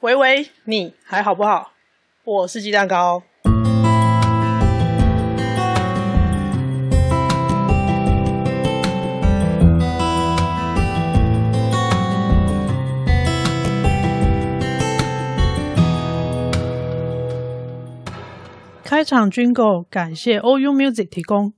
[0.00, 1.72] 喂喂，你还好不好？
[2.22, 3.24] 我是鸡蛋糕。
[18.84, 21.52] 开场 Jingle，感谢 OU Music 提供。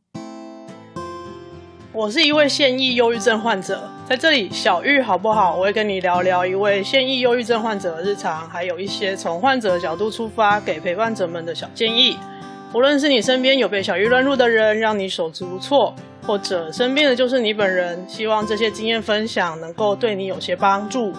[1.93, 5.55] 我是一位现役忧郁症患者，在这里小玉好不好？
[5.55, 12.19] 我会跟你聊聊一位现役忧郁症患者的日常，还有一些从患者的角度出发给陪伴者们的小建议。
[12.75, 15.95] 无论是你身边有被小玉乱入的人，让你手足无措，
[16.27, 21.12] 或者身边的就是你本人，希望这些经验分享能够对你有些帮助。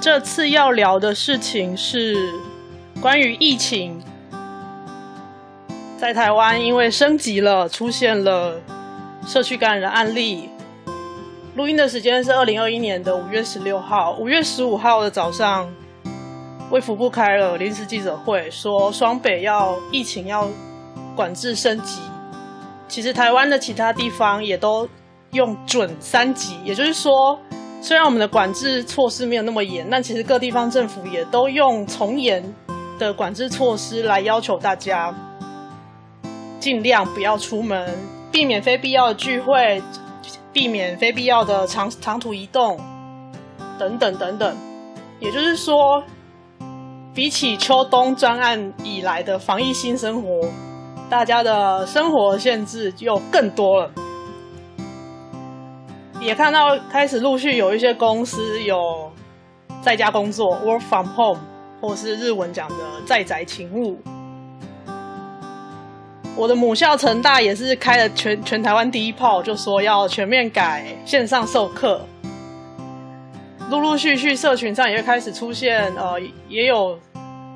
[0.00, 2.14] 这次要聊的事情是
[3.00, 4.00] 关于疫情。
[5.98, 8.54] 在台湾，因为升级了，出现了
[9.30, 10.50] 社区感染的案例。
[11.54, 15.72] 录音的时间是二零二一年的五月十六号，五月十五号的早上，
[16.68, 20.48] 卫福部开了临时记者会，说双北要疫情要
[21.14, 22.00] 管制升级。
[22.88, 24.88] 其实台湾的其他地方也都
[25.30, 27.38] 用准三级，也就是说，
[27.80, 32.42] 虽然我们的管制措施没有那么严，但其实各地方政府也都用从严
[32.98, 35.14] 的管制措施来要求大家。
[36.58, 37.96] 尽量不要出门，
[38.32, 39.82] 避免非必要的聚会，
[40.52, 42.78] 避免非必要的长长途移动，
[43.78, 44.56] 等等等等。
[45.18, 46.02] 也就是说，
[47.14, 50.48] 比起秋冬专案以来的防疫新生活，
[51.08, 53.90] 大家的生活限制就更多了。
[56.20, 59.10] 也看到开始陆续有一些公司有
[59.82, 61.40] 在家工作 （work from home）
[61.80, 63.98] 或是日文讲的在宅勤务。
[66.36, 72.00] 我的母校成大也是开了全全台湾第一炮，就说要全面改线上授课。
[73.68, 76.98] 陆陆续续社群上也会开始出现，呃，也有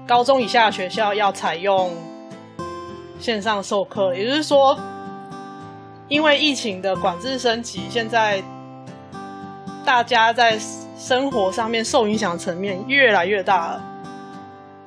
[0.06, 1.91] 高中以下的学校要采用
[3.19, 4.14] 线上授课。
[4.14, 4.79] 也就是说，
[6.08, 8.42] 因为疫情的管制升级，现在
[9.85, 10.58] 大家在
[10.96, 13.83] 生活上面受影响层面越来越大了。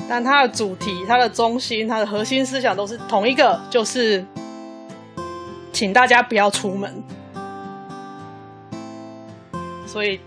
[0.10, 4.26] 但它的主题、它的中心、它的核心思想都是同一个，就是
[5.74, 7.04] 请大家不要出门。
[9.86, 10.20] 所以，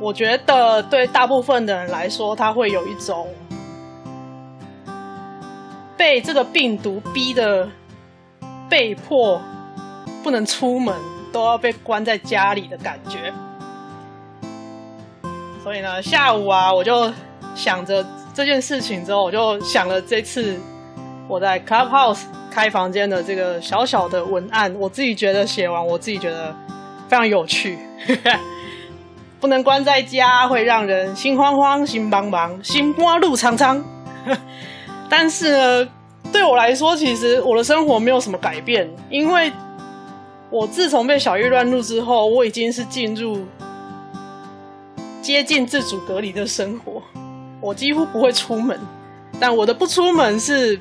[0.00, 3.26] 我觉得对大部分的人来说，他会有一种
[5.96, 7.68] 被这个病毒逼得
[8.68, 9.40] 被迫
[10.22, 10.94] 不能出门，
[11.32, 13.32] 都要被关在家里的感觉。
[15.64, 17.12] 所以呢，下午啊，我就
[17.56, 18.06] 想着。
[18.36, 20.60] 这件事情之后，我就想了这次
[21.26, 26.54] 我在 Clubhouse 开房间的这个小小的文案，我自己觉得写完，我自己觉得
[27.08, 27.78] 非常有趣。
[29.40, 33.82] 不能关在家，会让人心慌慌、心茫茫、心花路长长。
[35.08, 35.88] 但是呢，
[36.30, 39.50] 对我来说，其实我的生活没有什么改变，因为
[40.50, 43.46] 我自从被小玉乱入之后，我已经是进入
[45.22, 47.02] 接近自主隔离的生活。
[47.60, 48.78] 我几乎不会出门，
[49.40, 50.78] 但我的不出门是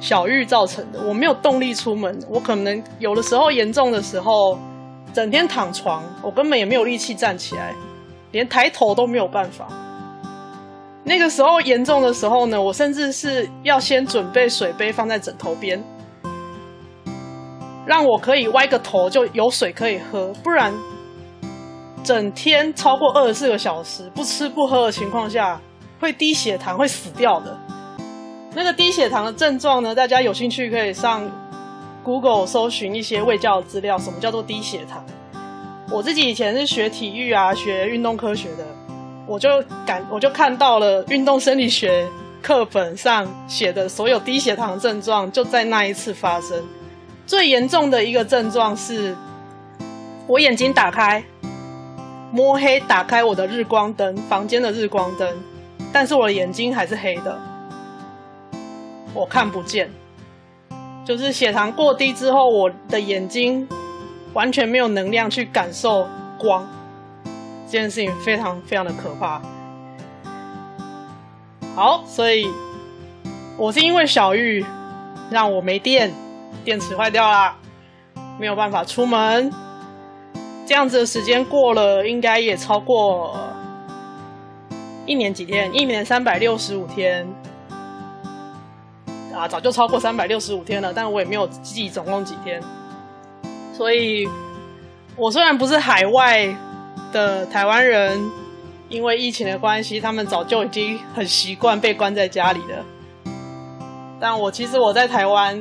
[0.00, 1.00] 小玉造成的。
[1.06, 4.58] 我没有动力出门，我可能有的时候严重的时候，
[5.12, 7.74] 整天躺床，我根本也没有力气站起来，
[8.32, 9.66] 连抬头都没有办法。
[11.02, 15.82] 那个时候严重的时候呢，我甚至是要先准备水杯放在枕头边，
[17.86, 20.72] 让我可以歪个头就有水可以喝，不然
[22.04, 25.58] 整天超过二十四个小时不吃不喝的情况下。
[26.00, 27.56] 会低血糖，会死掉的。
[28.54, 29.94] 那个低血糖的症状呢？
[29.94, 31.30] 大家有兴趣可以上
[32.02, 33.96] Google 搜寻一些卫教的资料。
[33.98, 35.04] 什么叫做低血糖？
[35.90, 38.64] 我自己以前是学体育啊，学运动科学的，
[39.26, 42.08] 我就感我就看到了运动生理学
[42.42, 46.60] 课本上写的所有低血糖症状，就在那一次发生。
[47.26, 49.16] 最严重的一个症状是，
[50.26, 51.22] 我眼睛打开，
[52.32, 55.28] 摸黑打开我的日光灯，房间的日光灯。
[55.92, 57.38] 但是我的眼睛还是黑的，
[59.12, 59.90] 我看不见。
[61.04, 63.66] 就是血糖过低之后，我的眼睛
[64.32, 66.06] 完全没有能量去感受
[66.38, 66.64] 光，
[67.66, 69.42] 这件事情非常非常的可怕。
[71.74, 72.46] 好，所以
[73.56, 74.64] 我是因为小玉
[75.30, 76.12] 让我没电，
[76.64, 77.56] 电池坏掉了，
[78.38, 79.52] 没有办法出门。
[80.66, 83.36] 这样子的时间过了，应该也超过。
[85.10, 85.68] 一年几天？
[85.74, 87.26] 一年三百六十五天
[89.34, 92.62] 啊，早就超过三百六十五天了，但我也没有记总共几天。
[93.76, 94.28] 所以，
[95.16, 96.54] 我虽然不是海外
[97.12, 98.22] 的台湾人，
[98.88, 102.84] 因为疫情的关系，他们早就已经很习惯被关在家里了。
[104.20, 105.60] 但我其实我在台湾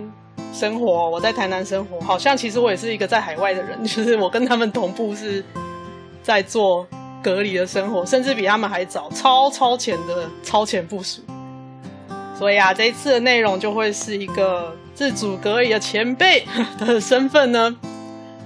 [0.53, 5.43] 生活，我在台南生活，好像其实我也是一个在海外的人，就是我跟他们同步是
[6.21, 6.85] 在做
[7.21, 11.21] 隔离的生活，甚至比他们还早，超超前的超前部署。
[12.37, 16.45] 所以啊，这一次的内容就会是一个自主隔离的前辈
[16.79, 17.75] 的身份呢。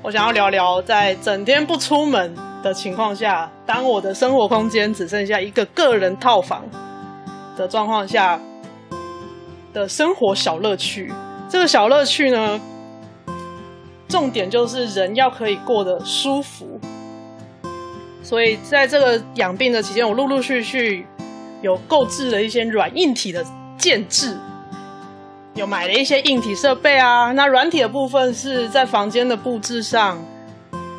[0.02, 6.64] 我想要聊聊，在整天不出门的情况下，当我的生活空间只剩下一个个人套房
[7.56, 8.40] 的状况下。
[9.74, 11.12] 的生活小乐趣，
[11.50, 12.62] 这个小乐趣呢，
[14.08, 16.80] 重点就是人要可以过得舒服。
[18.24, 21.06] 所以在这个养病的期间，我陆陆续续
[21.62, 23.46] 有购置了一些软硬体的
[23.78, 24.38] 建置，
[25.54, 27.32] 有买了一些硬体设备啊。
[27.34, 30.18] 那软体的部分是在房间的布置上，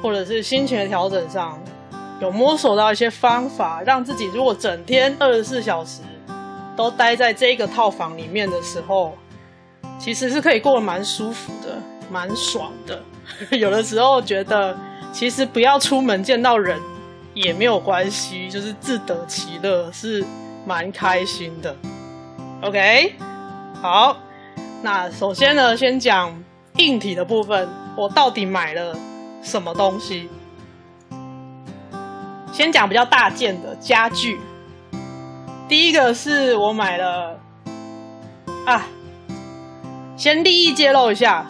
[0.03, 1.59] 或者是心情的调整上，
[2.21, 6.03] 有摸索到一些方法，让自己如果整天二十四小时。
[6.77, 9.17] 都待在这个套房里面的时候，
[9.97, 11.79] 其实是可以过得蛮舒服的，
[12.11, 13.01] 蛮爽的。
[13.57, 14.77] 有的时候觉得，
[15.13, 16.77] 其实不要出门见到人
[17.35, 20.25] 也没有关系，就是自得其乐，是
[20.65, 21.77] 蛮开心的。
[22.63, 23.15] OK，
[23.83, 24.17] 好，
[24.83, 26.33] 那首先呢，先讲
[26.77, 28.97] 硬体的部分，我到底买了
[29.43, 30.31] 什么东西？
[32.53, 34.39] 先讲比较大件的家具。
[35.69, 37.41] 第一个是我买了
[38.65, 38.87] 啊，
[40.17, 41.45] 先利益揭露一下，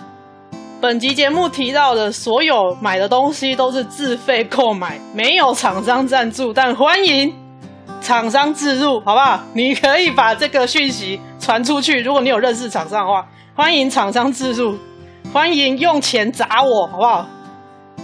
[0.84, 7.34] 本集节目提到的所有买的东西都是自费购买，没有厂商赞助，但欢迎
[8.02, 9.40] 厂商置入，好不好？
[9.54, 14.76] 你可以把这个讯息传出去，如果你有认识厂商的话，欢迎厂商置入，
[15.32, 17.26] 欢迎用钱砸我，好不好？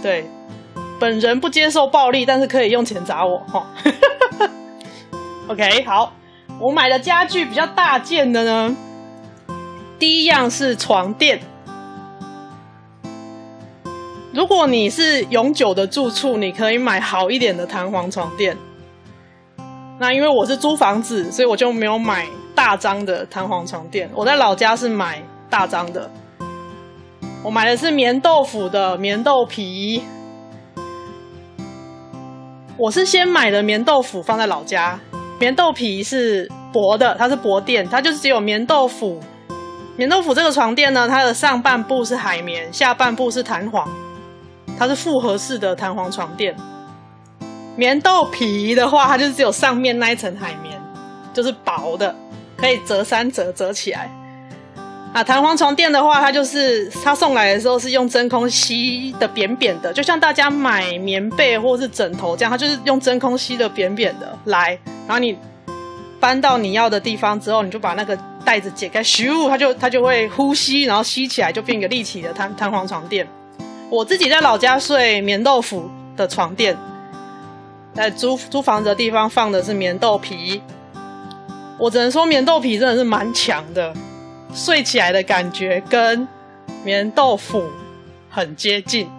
[0.01, 0.27] 对，
[0.99, 3.63] 本人不接受暴力，但是可以用钱砸我，哈。
[5.49, 6.13] OK，好，
[6.59, 8.75] 我买的家具比较大件的呢。
[9.99, 11.39] 第一样是床垫。
[14.33, 18.55] 如果你是永久的住处，你可以买好一点的弹簧床垫。
[19.99, 22.25] 那因为我是租房子，所以我就没有买
[22.55, 24.09] 大张的弹簧床垫。
[24.15, 26.09] 我在老家是买大张的，
[27.43, 30.01] 我买的是棉豆腐的棉豆皮。
[32.77, 34.97] 我是先买的棉豆腐放在老家。
[35.39, 39.19] 棉豆皮是薄的，它是薄垫，它就是只有棉豆腐。
[39.97, 43.87] 棉豆腐这个床垫呢，它的上半部是海绵，下半部是弹簧，
[44.81, 46.55] 它是复合式的弹簧床垫。
[47.75, 50.75] 棉豆皮的话，它就只有上面那一层海绵，
[51.31, 52.15] 就是薄的，
[52.57, 54.09] 可以折三折折起来。
[55.13, 64.75] 啊，弹簧床垫的话，它就是它送来的时候是用真空吸的扁扁的，就像大家买棉被或是枕头这样，它就是用真空吸的扁扁的来。
[65.07, 65.37] 然后你
[66.19, 73.27] 搬到你要的地方之后，你就把那个袋子解开，咻，它就它就会呼吸，然后吸起来就变一个立体的弹弹簧床垫。
[73.91, 76.77] 我自己在老家睡棉豆腐的床垫，
[77.93, 80.61] 在租租房子的地方放的是棉豆皮。
[81.77, 83.93] 我只能说棉豆皮真的是蛮强的。
[84.53, 86.25] 睡起来的感觉跟
[86.85, 87.65] 棉豆腐
[88.29, 89.09] 很接近，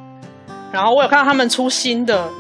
[0.73, 2.31] 然后我有看到他们出新的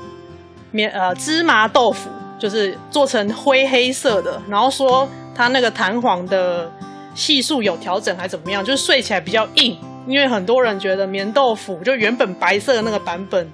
[0.71, 2.09] 棉呃芝麻豆腐，
[2.39, 6.71] 就是做成灰黑色的，然后说它那个弹簧的
[7.15, 13.51] 系数有调整还怎么样，就是睡起来比较硬，因为很多人觉得棉豆腐就原本白色的那个版本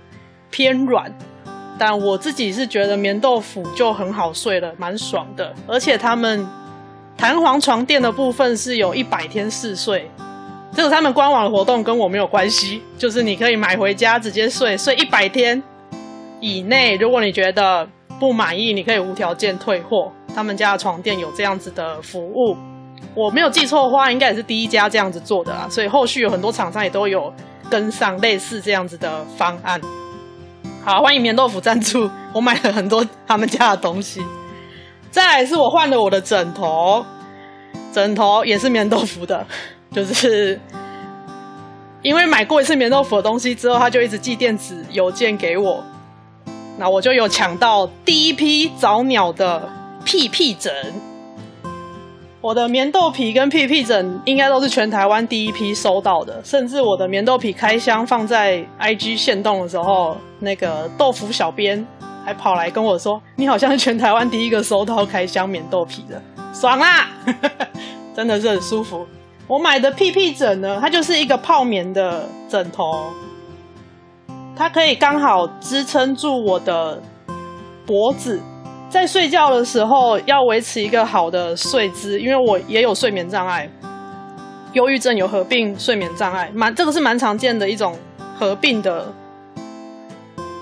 [0.50, 1.12] 偏软，
[1.78, 6.46] 但我自己是觉得棉豆腐就很好睡了，蛮爽的，而且他们。
[7.20, 10.08] 弹簧床垫的部分是有一百天试睡，
[10.72, 15.60] 这个他们官网的活动跟我没有关系，就是你可以买回家直接睡，睡一百天
[16.38, 17.88] 以内，如果你觉得
[18.20, 20.12] 不满意，你可以无条件退货。
[20.32, 22.56] 他们家的床垫有这样子的服务，
[23.14, 27.32] 我没有记错的话，应该也是第一家这样子做的啦，所以后续有很多厂商也都有
[27.68, 29.80] 跟上类似这样子的方案。
[30.84, 34.24] 好，欢迎棉豆腐赞助，我买了很多他们家的东西。
[35.10, 37.04] 再来是我换了我的枕头，
[37.92, 39.44] 枕头也是棉豆腐的，
[39.90, 40.58] 就是
[42.02, 45.82] 因为买过一次棉豆腐的东西之后，他就一直寄电子邮件给我，
[46.78, 49.68] 那我就有抢到第一批早鸟的
[50.04, 50.72] 屁屁枕。
[52.40, 61.86] 我的棉豆皮跟屁屁枕应该都是全台湾第一批收到的，甚至我的棉豆皮开箱放在 IG 限动的时候，那个豆腐小编。
[62.24, 67.08] 还跑来跟我说：“你好像是全台湾第一个收到开箱棉豆皮的，爽啦！
[68.14, 69.06] 真的是很舒服。
[69.46, 73.06] 我买的屁屁枕呢，它就是一个泡棉的枕头，
[74.54, 77.00] 它可以刚好支撑住我的
[77.86, 78.38] 脖子。
[78.90, 83.68] 在睡觉的时候要维持一个好的睡姿，因为我也有睡眠障碍，
[84.72, 87.98] 忧郁症有合并睡眠障碍，蛮这个是蛮常见的一种
[88.38, 89.12] 合并的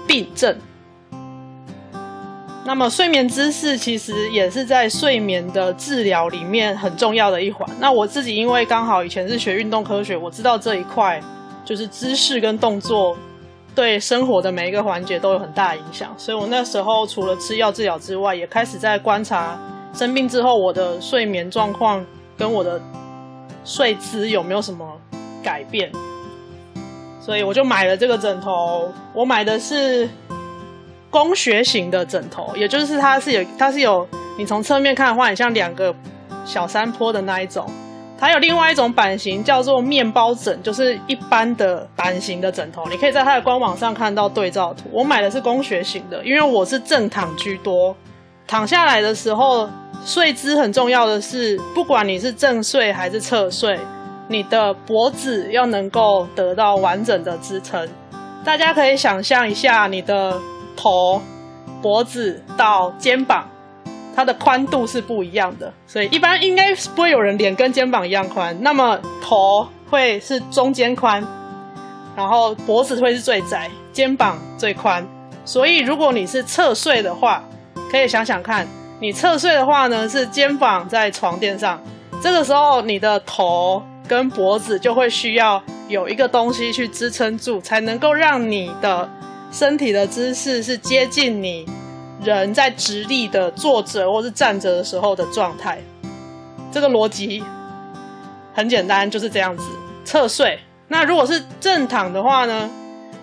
[0.08, 0.56] 病症。
[2.64, 7.68] 那么睡眠姿势其实也是在睡眠的治疗里面很重要的一环。
[7.78, 11.22] 那我自己因为刚好以前是学运动科学，我知道这一块
[11.64, 13.16] 就是姿势跟动作。
[13.76, 19.56] 对生活的每一个环节都有很大影响，所以我那时候除了吃药治疗之外，也开始在观察
[19.92, 22.04] 生病之后我的睡眠状况
[22.38, 22.80] 跟我的
[23.64, 24.98] 睡姿有没有什么
[25.44, 25.92] 改变。
[27.20, 30.08] 所以我就买了这个枕头，我买的是
[31.10, 35.94] 工学型的枕头，也就是它是有它是有你从侧面看的话，很像两个
[36.46, 37.70] 小山坡的那一种。
[38.18, 42.86] 它有另外一种版型，叫做面包枕，就是一般的版型的枕头。
[42.88, 44.84] 你可以在它的官网上看到对照图。
[44.90, 47.94] 我买的是工学型的，因为我是正躺居多。
[48.46, 49.68] 躺下来的时候，
[50.04, 53.78] 睡姿很重要的是，不管你是正睡还是侧睡，
[54.28, 57.86] 你的脖子要能够得到完整的支撑。
[58.44, 60.40] 大家可以想象一下，你的
[60.74, 61.20] 头、
[61.82, 63.46] 脖子到肩膀。
[64.16, 68.56] 它的宽度是不一样的，所以一般应该不会有人脸跟肩膀一样宽。
[68.62, 71.22] 那么头会是中间宽，
[72.16, 75.06] 然后脖子会是最窄，肩膀最宽。
[75.44, 77.44] 所以如果你是侧睡的话，
[77.90, 78.66] 可以想想看，
[79.00, 81.78] 你侧睡的话呢，是肩膀在床垫上，
[82.22, 89.06] 这个时候你的头跟脖子就会需要有一个东西去支撑住，才能够让你的
[89.52, 91.66] 身体的姿势是接近你。
[92.34, 95.78] 人在直立的坐着或是站着的时候的状态，
[96.72, 97.42] 这个逻辑
[98.54, 99.64] 很简单，就是这样子。
[100.04, 102.70] 侧睡，那如果是正躺的话呢？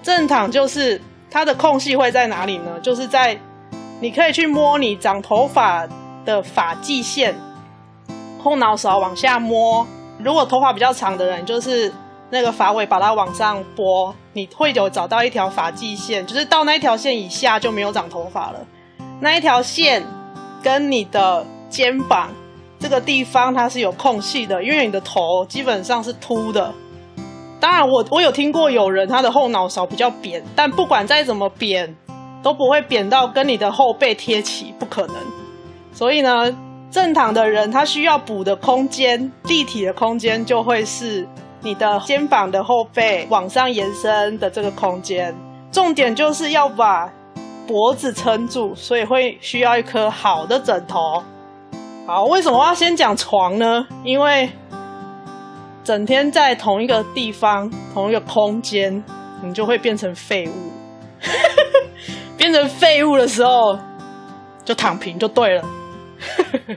[0.02, 1.00] 正躺就是
[1.32, 2.80] 它的空隙会在哪里呢？
[2.82, 3.40] 就是在
[4.02, 5.88] 你可以去摸你长头发
[6.26, 7.34] 的发际线，
[8.44, 9.88] 后脑勺往下摸。
[10.20, 11.92] 如果头发比较长的人，就是
[12.30, 18.60] 那个发尾把它往上拨，你会有找到一条发际线，就是到那一条线以下就没有长头发了。
[19.20, 20.04] 那一条线
[20.62, 22.30] 跟你的肩膀
[22.80, 26.74] 这个地方它是有空隙的，因为你的头基本上是秃的。
[27.60, 31.96] 当然我，我我有听过有人他的后脑勺比较扁，但不管再怎么扁，
[32.42, 35.16] 都不会扁到跟你的后背贴齐，不可能。
[35.94, 36.54] 所以呢，
[36.92, 41.26] 正躺的人他需要补的空间，立体的空间就会是
[41.62, 45.34] 你的肩膀的后背往上延伸的这个空间。
[45.72, 47.10] 重点就是要把。
[47.68, 51.24] 脖子撑住，所以会需要一颗好的枕头。
[52.06, 53.88] 好，为什么要先讲床呢？
[54.04, 54.50] 因为
[55.84, 59.04] 整天在同一个地方、同一个空间，
[59.42, 60.72] 你就会变成废物。
[62.38, 63.80] 变成废物的时候，
[64.66, 65.64] 就躺平就对了。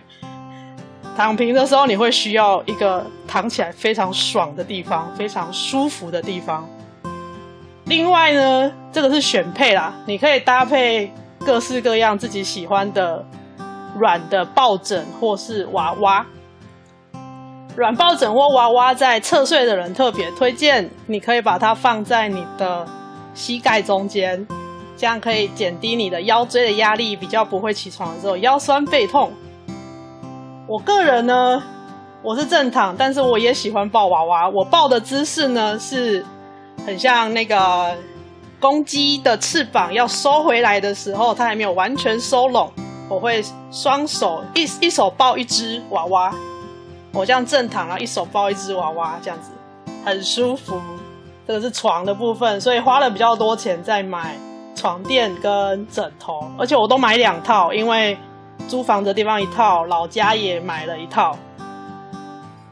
[1.16, 6.68] 躺平的时候，你会需要一个躺起来非常爽的地方，非常舒服的地方。
[7.86, 11.08] 另外呢，这个是选配啦，你可以搭配
[11.44, 13.24] 各式各样自己喜欢的
[13.96, 16.26] 软的抱枕或是娃娃。
[17.76, 22.84] 软抱枕或娃娃在侧睡的人特别推荐，你可以把它放在你的
[23.34, 24.44] 膝盖中间，
[24.96, 29.30] 这样可以减低你的腰椎的压力，比较不会起床的时候腰酸背痛。
[30.66, 31.62] 我个人呢，
[32.20, 34.48] 我是正躺，但是我也喜欢抱娃娃。
[34.48, 36.26] 我抱的姿势呢是。
[36.86, 37.92] 很像那个
[38.60, 42.72] 公鸡的翅膀要收回来的时候，它还没有完全收拢。
[43.08, 46.32] 我会双手一一手抱一只娃娃，
[47.12, 49.50] 我这样正躺，然后一手抱一只娃娃，这样子
[50.04, 50.80] 很舒服。
[51.44, 54.36] 这个是床的部分，所以花了比较多钱在买
[54.76, 58.16] 床垫跟枕头，而且我都买两套，因为
[58.68, 61.36] 租房的地方一套，老家也买了一套。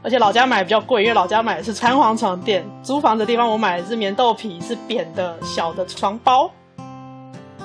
[0.04, 2.62] 而且老家买比较贵，因为老家买的是弹簧床垫。
[2.82, 6.50] 租房的地方我买的是棉豆皮，是扁的小的床包。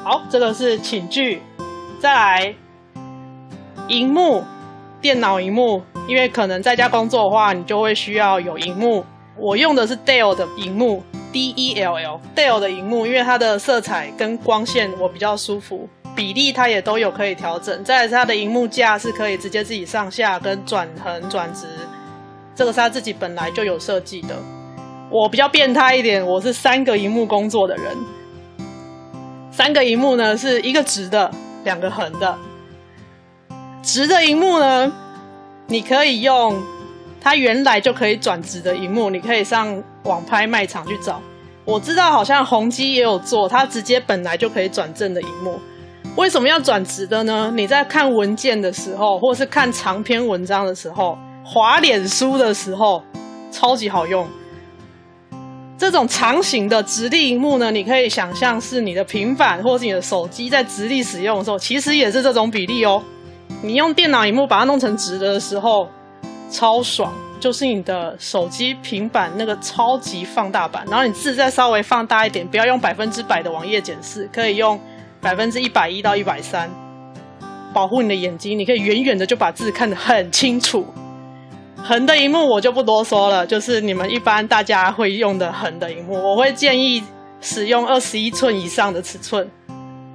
[0.05, 1.41] 好，这个是寝具。
[2.00, 2.55] 再来，
[3.89, 4.41] 荧幕，
[5.01, 9.03] 电脑荧幕，因为可能在家工作的话，你就会需要有荧幕。
[9.36, 11.03] 我用的是 Dell 的荧幕
[11.34, 17.84] ，D E L L，Dell 的荧幕，因为它的色彩跟光线我比较舒服，比例它也都有可以调整。
[17.84, 21.67] 再来是它的荧幕架是可以直接自己上下跟转横转直。
[22.60, 24.36] 这个是他自己本来就有设计的。
[25.10, 27.86] 我比较变态一点，我是三个萤幕工作的人。
[29.50, 31.32] 三个萤幕呢，是一个直的，
[31.63, 32.38] 两个横的。
[33.82, 34.92] 直的萤幕呢，
[35.68, 36.62] 你可以用
[37.22, 41.22] 它原来就可以转直的萤幕，你可以上网拍卖场去找。
[41.63, 45.58] 我知道好像宏基也有做，它直接本来就可以转正的萤幕。
[46.18, 47.54] 为什么要转直的呢？
[47.56, 51.18] 你在看文件的时候，或是看长篇文章的时候，
[51.51, 53.01] 滑脸书的时候，
[53.51, 54.27] 超级好用。
[55.79, 63.01] 这种长形的直立荧幕呢，你可以想象是你的平板或是你的手机在直立使用的时候，其实也是这种比例哦。
[63.63, 65.89] 你用电脑荧幕把它弄成直的的时候，
[66.51, 74.79] 超爽，就是你的手机、平板那个超级放大版，然后你字再稍微放大一点，不要用百分之百的网页检视，可以用
[75.20, 76.70] 百分之一百一到一百三，
[77.74, 80.86] 保护你的眼睛，你可以远远的就把字看得很清楚。
[81.84, 87.04] 横的荧幕我就不多说了，就是你们一般大家会用的横的荧幕，我会建议
[87.42, 89.50] 使用二十一寸以上的尺寸。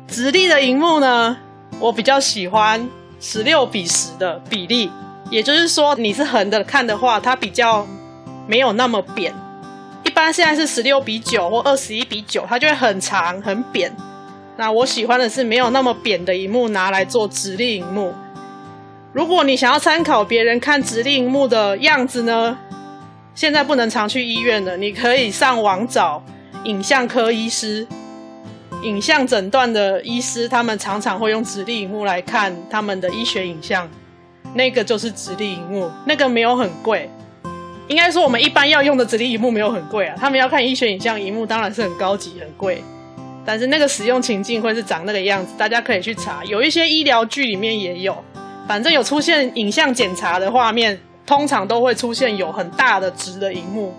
[0.07, 1.37] 直立的荧幕呢，
[1.81, 4.91] 我比较喜欢十六比十的比例，
[5.31, 7.85] 也就是说你是横的看的话，它比较
[8.47, 9.35] 没有那么扁。
[10.05, 13.91] 一般现在是十六比九或二十一比九，它就会很长很扁。
[14.57, 18.15] 那我喜欢的是没有那么扁的荧幕，拿来做直立荧幕。
[19.15, 22.59] 如果你想要参考别人看直立荧幕的样子呢，
[23.33, 26.21] 现在不能常去医院了，你可以上网找
[26.65, 27.87] 影像科医师、
[28.83, 33.89] 影像诊断的医师，他们常常会用直立荧幕来看他们的医学影像，
[34.55, 37.09] 那个就是直立荧幕，那个没有很贵，
[37.87, 42.83] 应该说我们一般要用的直立荧幕没有很贵啊，他们要看医学影像荧幕当然是很高级很贵，
[43.45, 48.17] 但是那个使用情境会是长那个样子，大家可以去查，有一些医疗剧里面也有。
[48.67, 53.93] 反正有出现影像检查的画面，通常都会出现有很大的直的荧幕。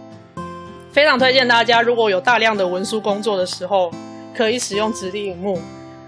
[0.91, 3.91] 非常推荐大家，如果有大量的文书工作的时候，
[4.35, 5.59] 可以使用直立荧幕。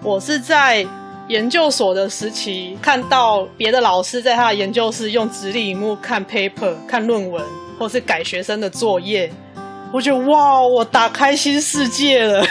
[0.02, 0.86] 我是在
[1.28, 7.44] 研究所的时期看到别的老师在他的研究室用直立荧幕看 paper、看论文，
[7.78, 9.30] 或是改学生的作业，
[9.92, 12.46] 我觉得哇，我打开新世界了。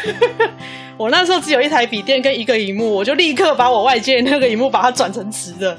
[0.98, 5.76] 我那时候只有一台笔电跟一个荧幕，我就立刻把我外接那个荧幕把它转成直的。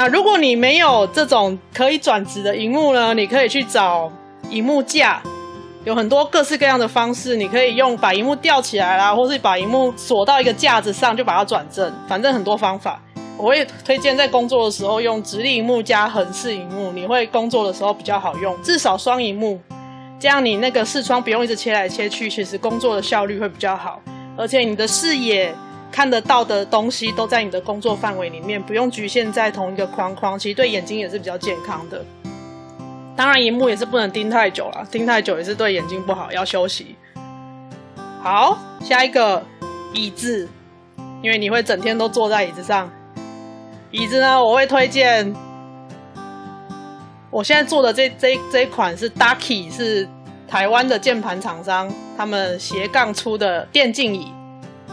[0.00, 3.12] 那如果你没有这种可以转直的荧幕呢？
[3.14, 4.08] 你可以去找
[4.48, 5.20] 荧幕架，
[5.82, 7.34] 有很多各式各样的方式。
[7.34, 13.02] 你可以用把荧幕吊起来啦，或是把荧幕锁到一个架子上就把它转正，反正很多方法。
[13.36, 19.60] 我会推荐在工作的时候用直立荧幕加横式荧幕，你会工作的时候比较好用，至少双荧幕，
[20.20, 24.00] 这样你那个视窗不用一直切来切去，其实工作的效率会比较好，
[24.36, 25.52] 而且你的视野。
[25.90, 32.04] 看得到的东西都在你的工作范围里面，不用局限在同一个框框，其实对眼睛也是比较健康的。
[33.16, 36.94] 当然，荧幕也是不能盯太久了，盯太久也是对眼睛不好，要休息。
[38.22, 39.44] 好，下一个
[39.92, 40.48] 椅子，
[41.20, 42.88] 因为你会整天都坐在椅子上。
[43.90, 45.34] 椅子呢，我会推荐，
[47.30, 50.08] 我现在坐的这这这一款是 Ducky，是
[50.46, 54.30] 台湾的键盘厂商，他们斜杠出的电竞椅。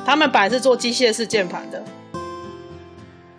[0.05, 1.81] 他们本来是做机械式键盘的，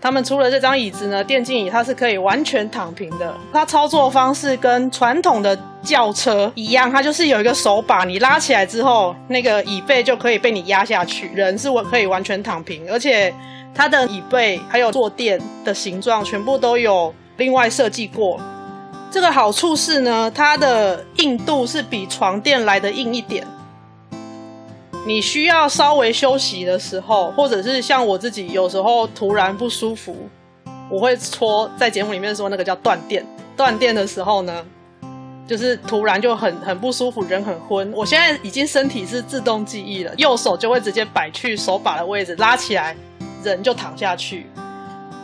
[0.00, 3.33] 他们除了这张椅子呢，电竞椅，它是可以完全躺平的。
[3.52, 12.83] 它操作方式跟传统的轿车一样，它就是有一个手把，你拉起来之后，那个椅背就可以被你压下去，人是可以完全躺平。
[12.90, 13.33] 而且
[13.74, 18.40] 它的椅背还有坐垫的形状，全部都有另外设计过。
[19.11, 23.46] 这个好处是呢，它的硬度是比床垫来的硬一点。
[25.06, 30.28] 你需要稍微休息的时候，或者是像我自己有时候突然不舒服，
[30.90, 33.24] 我会戳在节目里面说那个叫断电。
[33.56, 34.66] 断电的时候呢，
[35.46, 37.90] 就是突然就很很不舒服，人很昏。
[37.92, 42.96] 我现在已经身体是自动记忆了，右手就会直接摆去手把的位置，拉起来，
[43.44, 44.44] 人就躺下去。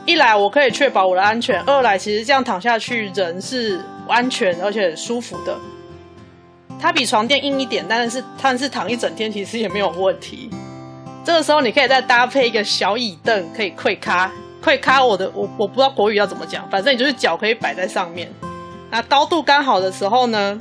[0.06, 5.56] 一来我可以确保我的安全，二来其实这样躺下去人是安全而且舒服的。
[6.82, 10.50] 它比床垫硬一点，但是但是躺一整天其实也没有问题。
[11.24, 14.28] 这个时候你可以再搭配一个小椅凳，可以跪咖
[14.60, 15.02] 跪咖。
[15.02, 18.28] 我的我我不知道国语要怎么讲，反正你就是脚可以摆在上面。
[18.90, 20.60] 那高度刚好的时候呢，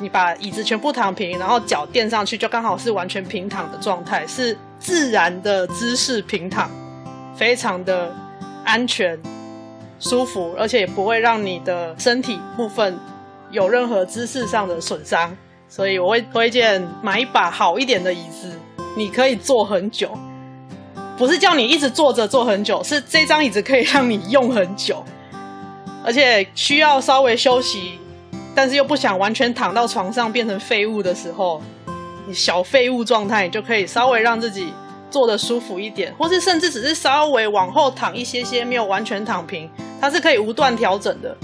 [0.00, 6.70] 你把椅子全部躺平，然后脚垫上去，就刚好是完全平躺的状态，是自然的姿势平躺，
[7.36, 8.10] 非常的
[8.64, 9.20] 安全、
[10.00, 12.98] 舒服，而且也不会让你的身体部分。
[13.50, 15.36] 有任何姿势上的损伤，
[15.68, 18.52] 所以我会推荐买一把好一点的椅子，
[18.96, 20.10] 你可以坐很久。
[21.16, 25.02] 不是叫你一直坐着坐很久，是这张椅子可以让你用很久，
[26.04, 27.98] 而且需要稍微休息，
[28.54, 31.62] 但是又不想完全躺到床上变成废物的时候，
[32.26, 34.72] 你小废物状态，你就可以稍微让自己
[35.10, 41.34] 坐得舒服一点，或是甚至只是稍微往后躺一些些，没有完全躺平，它是可以无断调整的。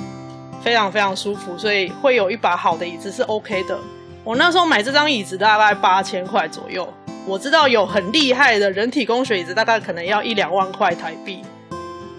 [0.62, 3.78] 非常非常舒服，所以会有一把好的椅子是 OK 的。
[4.24, 6.88] 我那时候买这张椅子大概八千块左右，
[7.26, 11.42] 我知道有很厉害的人体工学椅子，大概可能要一两万块台币。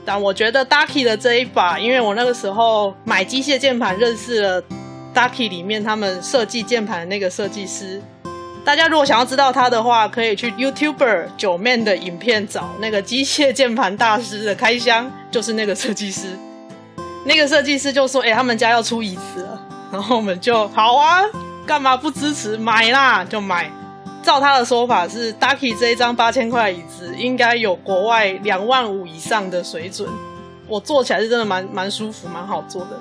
[0.06, 4.62] 但我觉得 Ducky 的这一把，因为我那个时候买机械键盘认识了
[5.16, 8.02] Ducky 里面他们设计键盘的那个设计师。
[8.66, 16.38] 大家如果想要知道他的话，可以去 YouTuber 九 man 的影片找那个机械键盘大师的开箱，就是那个设计师。
[17.26, 19.60] 那个设计师就说：“哎、他们家要出椅子了。”
[19.92, 21.22] 然后我们就好啊，
[21.66, 22.58] 干嘛不支持？
[22.58, 23.72] 买啦，就买。
[24.22, 30.10] 照他的说法是，Ducky 这一张八千块椅子应该有国外两万五以上的水准。
[30.68, 33.00] 我坐起来是真的蛮蛮舒服，蛮好坐的。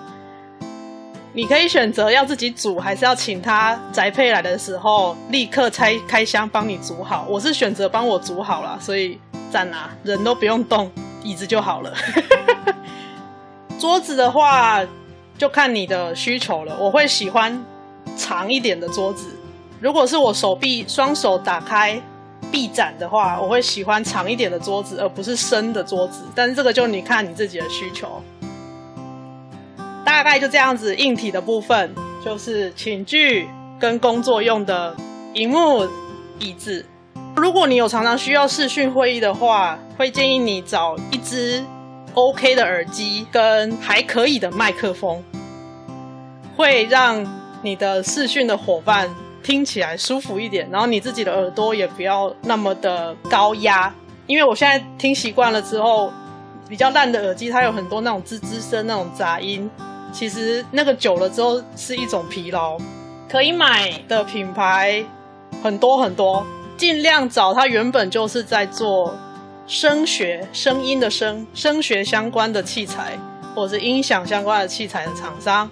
[1.32, 7.24] 你可以选择要自己煮，还是要请他宅配来的时候立刻拆开箱帮你煮好。
[7.28, 9.18] 我是选择帮我煮好了，所以
[9.50, 10.90] 赞啊，人都不用动，
[11.22, 11.94] 椅子就好了。
[13.82, 14.80] 桌子的话
[15.36, 17.64] 就看你的需求了，我会喜欢
[18.16, 19.26] 长一点的桌子。
[19.80, 22.00] 如果是我手臂双手打开
[22.52, 26.22] 臂展的话，我会喜欢长一点的桌子，而不是深的桌子。
[26.32, 28.22] 但是这个就你看你自己的需求。
[30.04, 31.92] 大概就这样子，硬体的部分
[32.24, 33.48] 就是寝具
[33.80, 34.94] 跟工作用的
[35.34, 35.88] 荧幕
[36.38, 36.86] 椅子。
[37.34, 41.64] 如果你有常常需要视讯会议的话，会建议你找一支
[42.14, 45.22] OK 的耳机跟还可以的麦克风，
[46.56, 47.26] 会让
[47.62, 49.08] 你的视讯的伙伴。
[49.42, 53.92] 听起来舒服一点，然后你自己的耳朵也不要那么的高压，
[54.28, 56.12] 因为我现在听习惯了之后，
[56.68, 59.68] 比较烂的耳机它有很多那种吱吱声、那种杂音，
[60.12, 62.78] 其实那个久了之后是一种疲劳。
[63.28, 65.04] 可以买的品牌
[65.60, 66.46] 很多很多，
[66.76, 69.12] 尽量找它原本就是在做
[69.72, 73.18] 声学、声音的声、声学相关的器材，
[73.54, 75.68] 或者是音响相关的器材的厂商。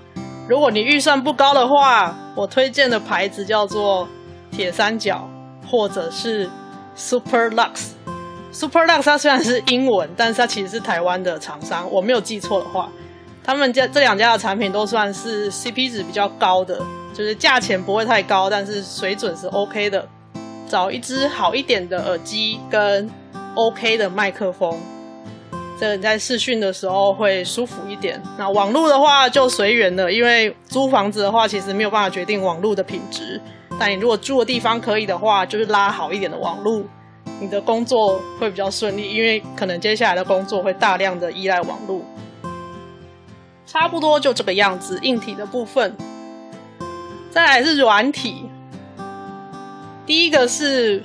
[0.49, 4.09] 如果你预算不高的话，我推荐的牌子叫做
[4.51, 5.29] 铁三角，
[5.71, 6.49] 或者是
[6.95, 7.91] Super Lux。
[8.51, 12.89] Super Lux 它虽然是英文，但是它其实是台湾的厂商，我没有记错的话，
[13.45, 16.81] 他们家这两家的产品都算是 CP 值比较高的，
[17.13, 20.09] 就是价钱不会太高，但是水准是 OK 的。
[20.67, 23.11] 找一支好一点的耳机跟
[23.55, 24.79] OK 的麦克风。
[25.79, 28.23] 这个你在视讯的时候会舒服一点。
[28.37, 33.41] 那网络的话就随缘了，因为租房子的话其实没有办法决定网络的品质。
[33.79, 36.83] 但你如果住的地方可以的话，就是拉好一点的网络，
[37.41, 42.03] 你的工作会比较顺利，因为可能接下来的工作会大量的依赖网络。
[43.67, 45.97] 差不多就这个样子，硬体的部分。
[47.31, 48.45] 再来是软体，
[50.05, 51.03] 第一个是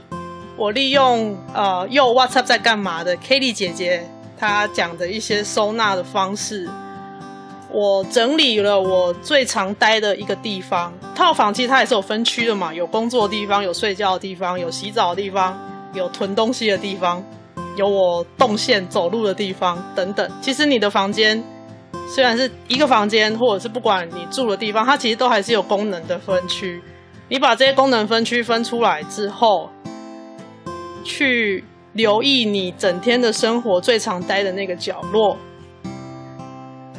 [0.57, 4.09] 我利用呃又 WhatsApp 在干嘛的 Kelly 姐姐。
[4.37, 6.69] 她讲的一些收纳的方式，
[7.71, 10.93] 我整理了我最常待的一个地方。
[11.15, 15.57] 套房其实它也是有分区的嘛，有工作的地方，有睡觉的地方，有洗澡的地方，
[15.93, 17.23] 有囤东西的地方，
[17.77, 20.29] 有我动线走路的地方等等。
[20.41, 21.41] 其实你的房间
[22.13, 26.81] 虽然是一个房间，或者是不管你住的地方，它其实都还是有功能的分区。
[27.29, 29.69] 你把这些功能分区分出来之后，
[31.05, 31.63] 去。
[31.95, 35.37] 留意你整天的生活最常待的那个角落。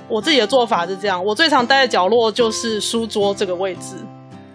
[0.08, 3.96] 我自己的做法是这样，我最常待的角落就是书桌这个位置。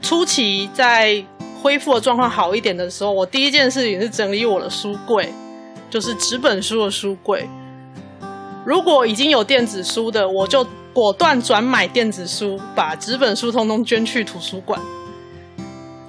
[0.01, 1.23] 初期在
[1.61, 5.31] 恢复的状况好一点的时候，我第一件事情是整理我的书柜，
[5.91, 7.47] 就是纸本书的书柜。
[8.65, 14.81] 如果已经有电子书的，我就果断转买电子书，把纸本书通通捐去图书馆，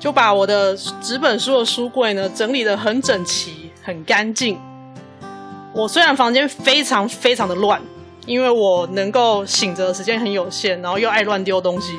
[0.02, 3.70] 就把我的纸本书的书柜呢整理得很整齐。
[3.84, 4.56] 很干净。
[5.74, 7.82] 我虽然房间非常非常的乱，
[8.26, 11.98] 因为我能够醒着的时间很有限，然后又爱乱丢东西，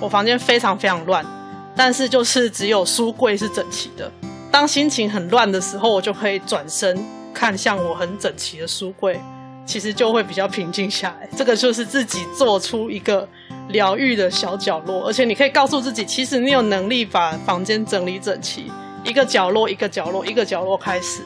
[0.00, 1.26] 我房间非常非常乱。
[1.74, 4.08] 但是就是只有书柜是整齐的。
[4.52, 6.96] 当心情很乱的时候，我就可以转身
[7.34, 9.20] 看向我很整齐的书柜，
[9.66, 11.28] 其实就会比较平静下来。
[11.36, 13.28] 这个就是自己做出一个
[13.70, 18.70] 疗愈的小角落，而且你可以告诉自己，其实你有能力把房间整理整齐。
[19.02, 21.22] 一个角落，一个角落，一个角落开始。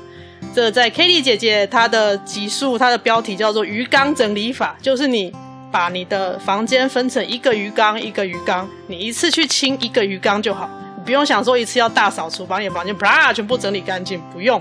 [0.55, 5.33] 这在 Kelly 姐姐她的集数，她的标题叫做“鱼缸整理法”，就是你
[5.73, 14.61] 把你的房间分成一个鱼缸一个鱼缸，你一次去清一个鱼缸就好，你不用想说一次要大扫除，把你的房间啪全部整理干净，不用，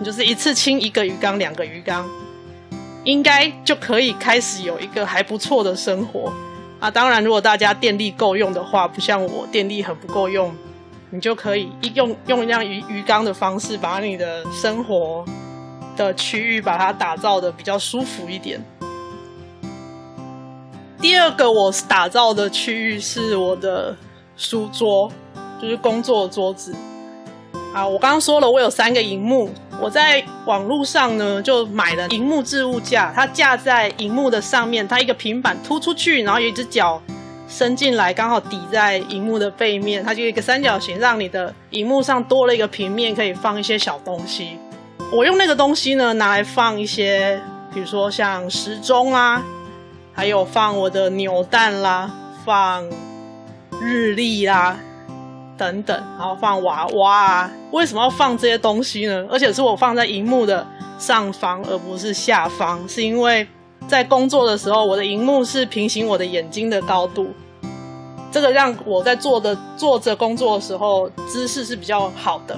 [0.00, 2.04] 你就是一次清一个鱼缸、两个鱼缸，
[3.04, 6.32] 应该就可以开始有一个还不错的生活
[6.80, 6.90] 啊。
[6.90, 10.54] 当然，如果大家电力够用的话，不像我电力很不够用。
[11.10, 15.24] 你就可以一用用一样鱼鱼缸的方式，把你的生活
[15.96, 18.62] 的区域把它打造的比较舒服一点。
[21.00, 23.96] 第二个我打造的区域是我的
[24.36, 25.10] 书桌，
[25.62, 26.74] 就是工作桌子
[27.78, 29.48] 啊，我刚刚说了，我有三个荧幕，
[29.80, 37.00] 我在网络上呢就买了荧幕置物架，它架在荧幕的上面，它一个平板突出去，然后有一只脚
[37.46, 44.58] 伸进来，刚好抵在荧幕的背面，它就一个三角形，让你的荧幕上多了一个平面，可以放一些小东西。
[45.12, 47.40] 我用那个东西呢，拿来放一些，
[47.72, 49.40] 比如说像时钟啦，
[50.12, 52.10] 还有放我的扭蛋啦，
[52.44, 52.84] 放
[53.80, 54.80] 日历啦。
[55.58, 57.50] 等等，然后放娃娃啊？
[57.72, 59.26] 为什么要放这些东西呢？
[59.28, 60.64] 而且是我放在荧幕的
[60.98, 63.46] 上方，而不是下方，是因为
[63.88, 67.28] 在工作的时候，我的荧幕是平行我的眼睛的高度，
[68.30, 72.56] 这个让我在坐的坐着工作的时候姿势是比较好的，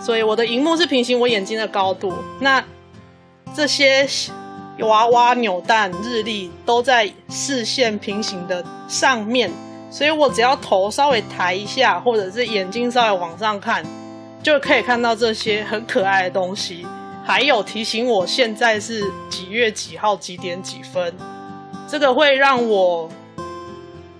[0.00, 2.12] 所以我的荧幕是平行我眼睛的高度。
[2.40, 2.64] 那
[3.54, 4.08] 这些
[4.80, 9.50] 娃娃、扭蛋、日历都在视线平行的上面。
[9.94, 13.80] 所以我只要头稍微抬一下，或者是眼睛稍微往上看，
[14.42, 16.84] 就可以看到这些很可爱的东西，
[17.24, 21.14] 还有提醒我现在是几月几号几点几分，
[21.86, 23.08] 这个会让我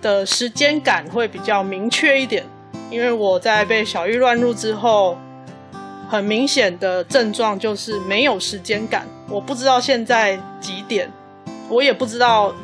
[0.01, 2.45] 的时间感会比较明确一点。
[2.89, 5.17] 因为我在被小玉乱入之后，
[6.09, 11.11] 很明显的症状就是没有时间感，我不知道现在几点，
[11.67, 12.55] 我也不知道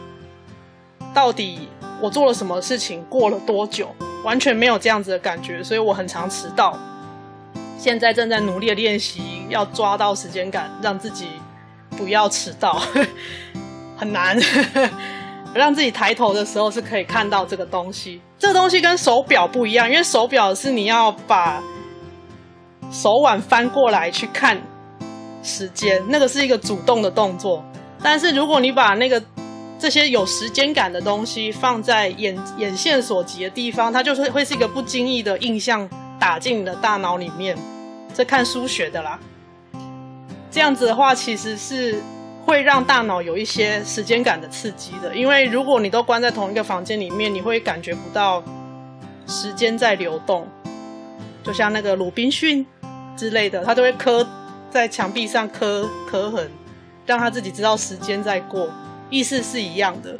[1.13, 1.67] 到底。
[2.01, 3.03] 我做了什么事情？
[3.09, 3.93] 过了多久？
[4.23, 6.77] 完全没有这样子的感觉，所以我很常迟到。
[7.77, 11.27] 现在正在努力的练习，要抓到时间感，让自己
[11.97, 12.81] 不要迟到，
[13.97, 14.37] 很难。
[15.53, 18.21] 让自己抬头的时候是可以看到这个东西。
[18.39, 21.61] 这个东西跟手表不一样，因为手表是你要把
[22.89, 24.57] 手腕翻过来去看
[25.43, 27.63] 时间，那个是一个主动的动作。
[28.01, 29.21] 但是如果你把那个
[29.81, 35.89] 这些有时间感的东西放在眼眼线所及的地方，它就是会是一个不经意的印象
[36.19, 37.57] 打进你的大脑里面。
[38.13, 39.19] 这看书学的啦。
[40.51, 41.99] 这样子的话，其实是
[42.45, 45.15] 会让大脑有一些时间感的刺激的。
[45.15, 48.43] 因为如果你都关在同一个房间里面，你会感觉不到
[49.25, 50.47] 时间在流动。
[51.41, 52.63] 就像那个鲁滨逊
[53.17, 54.27] 之类的，他都会刻
[54.69, 56.51] 在墙壁上刻刻痕，
[57.07, 58.69] 让他自己知道时间在过。
[59.11, 60.15] 意思是一样的。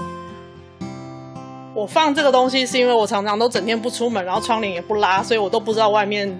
[1.73, 6.39] 我放这个东西是因为我常常都整天不出门，然后窗帘也不拉，所以我都不知道外面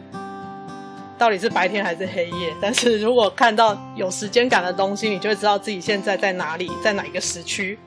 [1.17, 2.53] 到底是白天还是黑夜。
[2.61, 7.79] 但是如果看到有时间感的东西，你就会知道自己现在在哪里，在哪一个时区。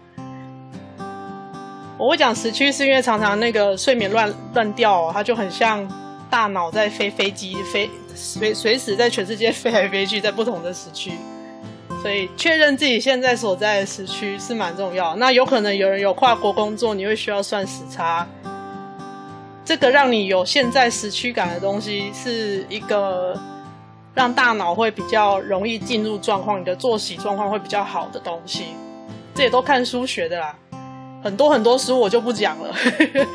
[1.98, 5.86] 我会讲时区，是因为常常那个睡眠乱乱掉哦，它就很像
[6.30, 11.12] 大脑在飞飞机，飞随随时在全世界飞来飞去，在不同的时区。
[12.04, 15.16] 所以确认自己现在所在的时区是蛮重要。
[15.16, 18.28] 那有可能有人有跨国工作，你会需要算时差。
[19.64, 23.34] 这个让你有现在时区感的东西，是一个
[24.12, 28.64] 让大脑会比较容易进入状况，你的作息状况会比较好的东西。
[29.34, 30.54] 这也都看书学的啦，
[31.22, 32.70] 很多很多书我就不讲了。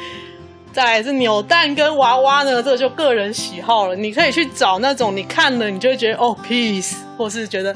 [0.72, 3.96] 再来是扭蛋跟娃娃呢，这个就个人喜好了。
[3.96, 7.76] 你可以去找那种你看了你就会觉得哦，peace，或是觉得。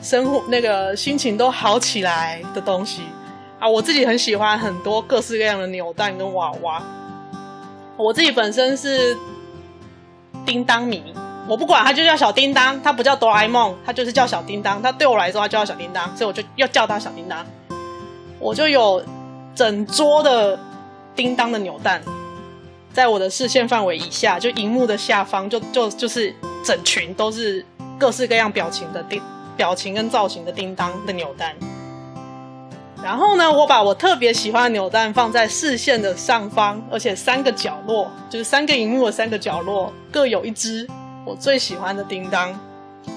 [0.00, 3.02] 生活那个心情都好起来的东西
[3.58, 6.82] 啊，我自己很喜欢很多各式各样的扭蛋跟娃娃。
[7.96, 9.16] 我自己本身是
[10.46, 11.02] 叮当迷，
[11.48, 14.80] 我不管它就叫小叮当，它不叫哆啦 A 梦，它就是叫小叮当。
[14.80, 17.44] 它对我来说，它叫小叮当，所以我就要叫它小叮当。
[18.38, 19.02] 我就有
[19.52, 20.56] 整桌的
[21.16, 22.00] 叮当的扭蛋，
[22.92, 26.32] 在我的视线范围以下，就荧幕的下方，就就就是
[26.62, 27.66] 整群都是
[27.98, 29.20] 各式各样表情的叮。
[29.58, 31.54] 表情跟造型的叮当的扭蛋，
[33.02, 40.88] 然后呢，我把我特别喜欢的扭蛋放在视线的上方，而且三个角落，就是三个荧幕的三个角落各有一只
[41.26, 42.56] 我最喜欢的叮当，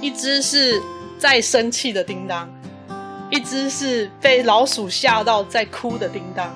[0.02, 0.82] 一只是
[1.20, 2.50] 在生气的叮当，
[3.30, 6.52] 一只是被老鼠吓到在哭的叮当，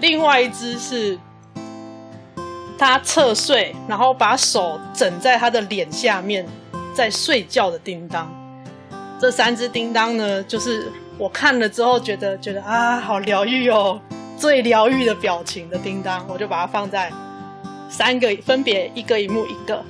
[0.00, 1.18] 另外一只是
[2.78, 6.46] 他侧睡，然后把手枕在他的脸下面
[6.94, 8.43] 在睡觉的叮当。
[9.24, 13.98] 这三只叮当呢，就是我看了之后觉得觉得啊，好疗愈哦，
[14.36, 17.10] 最疗愈的表情的叮当，我就把它放在
[17.88, 19.82] 三个，分别一个萤幕一个，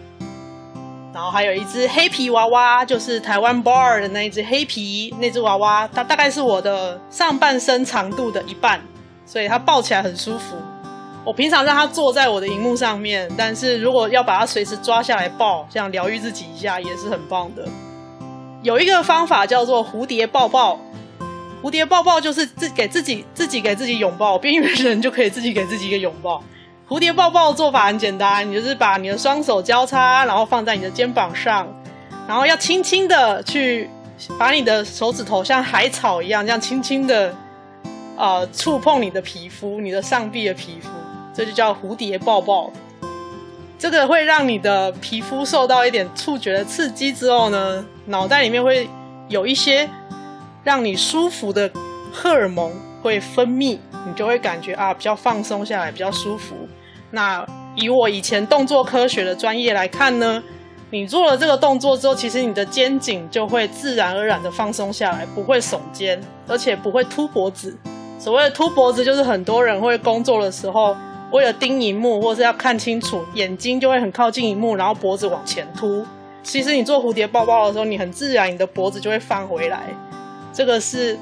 [1.12, 8.81] 然后还有一只黑皮娃娃，就是台湾 bar 的那一只黑皮那只娃娃，它大概是我的上半身长度的一半，
[9.27, 10.55] 所以它抱起来很舒服。
[11.25, 17.66] 我平常让它坐在我的荧幕上面，但是如果要把它随时抓下来抱，这样疗愈自己一下也是很棒的。
[18.64, 20.81] 有一个方法叫做蝴蝶抱抱，
[21.62, 26.42] 蝴蝶抱抱就是自给自己自己给自己拥抱，边缘人就可以自己给自己一个拥抱。
[26.88, 31.68] 蝴蝶抱抱的做法很简单，你就是把你的双手交叉，然后放在你的肩膀上，
[32.27, 33.90] 然后要轻轻的去
[34.38, 37.37] 把你的手指头像海草一样，这样轻轻的
[38.16, 40.88] 呃触碰你的皮肤，你的上臂的皮肤，
[41.35, 42.72] 这就叫蝴蝶抱抱。
[43.85, 48.88] 这个会让你的皮肤受到一点触觉的刺激之后呢，脑袋里面会
[49.29, 49.87] 有一些
[50.62, 51.70] 让你舒服的
[52.11, 56.55] 荷尔蒙会分泌，你就会感觉啊比较放松下来，比较舒服。
[57.11, 60.42] 那以我以前动作科学的专业来看呢，
[60.88, 66.18] 你做了这个动作之后，其实你的肩颈就会自然而然的放松下来，不会耸肩，
[66.49, 67.77] 而且不会凸脖子。
[68.18, 70.97] 所谓的凸脖子，就是很多人会工作的时候。
[71.31, 76.05] 为了盯荧幕或是要看清楚，眼睛就会很靠近荧幕，然后脖子往前凸。
[76.43, 79.89] 其实你做蝴蝶抱抱的时候，你很自然，你的脖子就会翻回来。
[80.53, 81.19] 这个是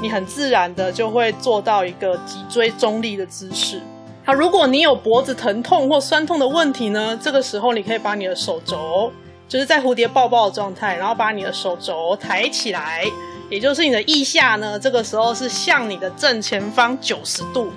[0.00, 3.80] 你很自然的就会做到一个脊椎中立的姿势。
[4.24, 7.16] 好如果你有脖子疼痛或酸痛的问题呢？
[7.22, 9.12] 这个时候你可以把你的手肘，
[9.46, 13.04] 就是在蝴蝶抱抱的状态，然后把你的手肘抬起来，
[13.50, 17.70] 也就是你的腋下呢，这个时候是向你的正前方九十度。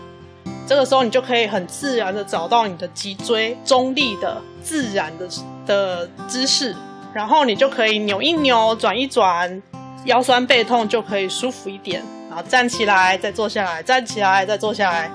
[0.67, 5.25] 这个时候，你就可以很自然的找到你的脊椎中立的自然的
[5.65, 6.75] 的姿势，
[7.13, 9.63] 然后你就可以扭一扭、转一转，
[10.03, 12.03] 腰酸背痛就可以舒服一点。
[12.29, 15.09] 然后站起来，再坐下来，站起来，再坐下来。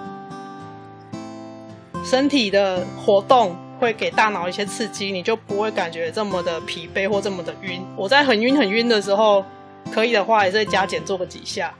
[2.02, 7.84] 身体的活动会给大脑一些刺激，你就不会感觉这么的疲惫或这么的晕。
[7.94, 9.44] 我在很晕很晕的时候，
[9.92, 11.74] 可以的话也是加减做个几下，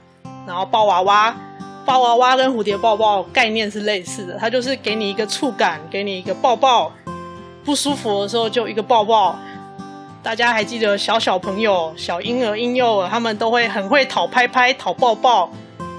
[0.45, 1.35] 然后抱娃娃。
[1.85, 6.89] 抱娃娃跟蝴蝶抱抱概念是类似的，它就是给你一个触感，给你一个抱抱，
[7.65, 9.37] 不舒服的时候就一个抱抱。
[10.23, 15.51] 大家还记得小小朋友、小婴儿、婴幼儿，他们都会很会讨拍拍、讨抱抱。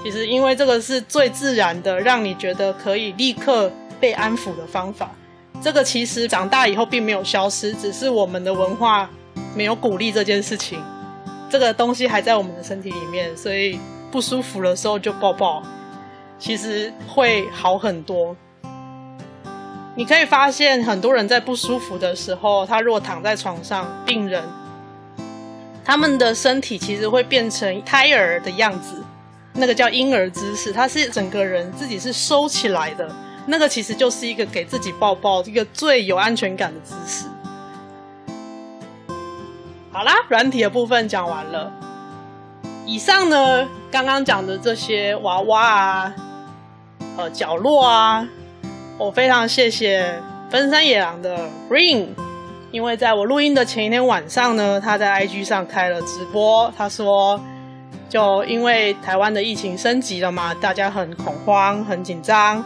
[0.03, 5.11] 其实因为这个是最自然的，让你觉得可以立刻被安抚的方法。
[5.61, 9.07] 这个其实长大以后并没有消失，只是我们的文化
[9.55, 10.79] 没有鼓励这件事情。
[11.47, 13.79] 这个东西还在我们的身体里面，所以。
[14.15, 15.61] 不舒服的时候就抱抱，
[16.39, 18.33] 其实会好很多。
[19.93, 24.41] 你可以发现，很多人在不舒服的时候，他如果躺在床上，病人
[25.83, 29.03] 他们的身体其实会变成胎儿的样子，
[29.51, 33.13] 那个叫婴儿姿势，他是整个人自己是收起来的，
[33.47, 37.25] 那个其实就是一个给自己抱抱，一个最有安全感的姿势。
[39.91, 41.69] 好啦，软体的部分讲完了。
[42.85, 46.13] 以上呢，刚刚讲的这些娃娃啊，
[47.17, 48.27] 呃，角落啊，
[48.99, 50.21] 我非常谢谢
[50.51, 52.09] 分山野狼的 Ring，
[52.69, 57.41] 因为在我录音的前一天晚上呢，他在 IG 上开了直播，他说，
[58.07, 62.63] 就因为台湾的疫情升级了嘛，大家很恐慌、很紧张。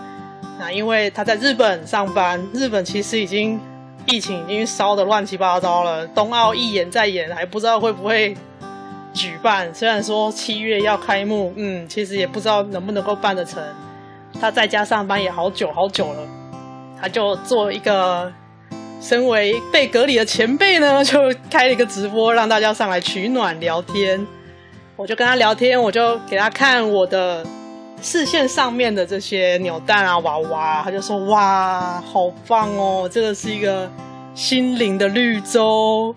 [0.59, 3.57] 那因为他在日本上班，日本其实已经
[4.05, 8.35] 疫情已经烧得乱七八糟了，冬奥一延再延，还不知道会不会。
[9.19, 13.61] 举办，虽然说七月要开幕，嗯，其实也不知道能不能够办得成。
[14.39, 16.19] 他在家上班也好久好久了，
[17.01, 18.31] 他就做一个
[19.01, 24.25] 身为被隔离的前辈呢， 就开了一个直播，让大家上来取暖聊天。
[24.95, 27.45] 我就跟他聊天，我就给他看我的
[28.01, 33.91] 视线上面的这些扭蛋啊、娃娃，他就说：“哇，好棒哦，这个是一个
[34.33, 36.15] 心灵的绿洲。”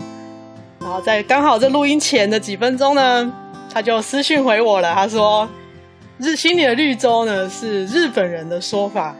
[0.82, 3.32] 然后在刚好这录音前的几分钟呢，
[3.72, 4.92] 他就私讯回我了。
[4.92, 5.48] 他说
[6.18, 9.14] ：“日心里的绿洲呢是日本人的说法。”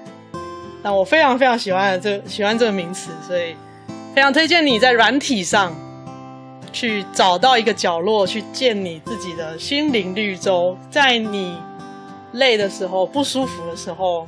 [0.83, 3.55] 那我非常非常喜欢这喜欢这个名词，所以
[4.13, 5.73] 非常推荐你在软体上
[6.73, 10.77] 去找到一个角落，去建你自己的心灵绿洲。
[10.91, 11.57] 在你
[12.33, 14.27] 累的时候、不舒服的时候，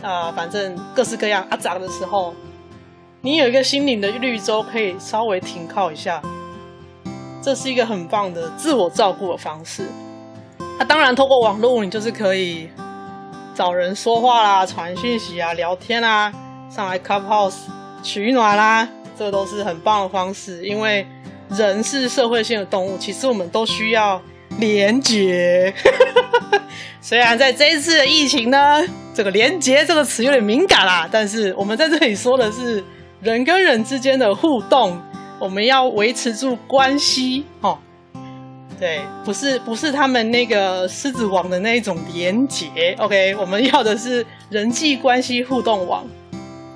[0.00, 2.32] 啊、反正各式各样阿杂的时候。
[3.24, 6.20] 你有一个心灵的绿洲，可以稍微停靠一下，
[7.42, 9.86] 这是一个很棒的自我照顾的方式。
[10.58, 12.68] 那、啊、当然，透过网络，你就是可以
[13.54, 16.30] 找人说话啦、传讯息啊、聊天啊、
[16.68, 17.54] 上来 Clubhouse
[18.02, 18.86] 取暖啦，
[19.18, 20.62] 这都是很棒的方式。
[20.66, 21.06] 因为
[21.48, 24.20] 人是社会性的动物，其实我们都需要
[24.58, 25.72] 连结。
[27.00, 32.84] 虽然在这一次的疫情呢，这个“连结”这个词有点敏感啦，但是我们在这里说的是。
[33.24, 35.00] 人跟人之间的互动，
[35.38, 37.78] 我们要维持住关系，哦，
[38.78, 46.06] 对，不是不是他们那个狮子王的那一种连结，OK，我们要的是人际关系互动网，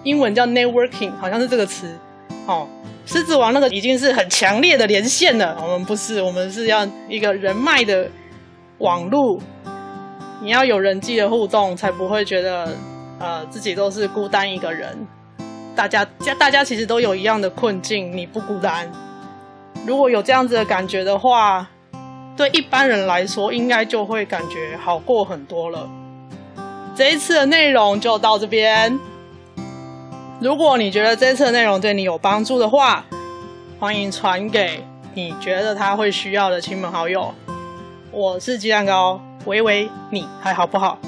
[0.05, 1.95] 英文叫 networking，好像是这个词，
[2.47, 2.67] 哦，
[3.05, 8.09] 狮子王那个已经是很强烈的连线了，我们不是，我们是要一个人脉的
[8.79, 9.39] 网路，
[10.43, 12.75] 你要有人际的互动，才不会觉得
[13.19, 15.07] 呃自己都是孤单一个人，
[15.79, 18.91] 大家家大家其实都有一样的困境，你不孤单。
[19.87, 21.65] 如果有这样子的感觉的话，
[22.37, 25.89] 对一般人来说，应该就会感觉好过很多了。
[26.97, 28.99] 这一次的内容就到这边。
[30.41, 33.05] 如果你觉得这次的内容对你有帮助的话，
[33.79, 37.33] 欢迎传给你觉得他会需要的亲朋好友。
[38.11, 40.99] 我是鸡蛋糕，喂喂，你还好不好？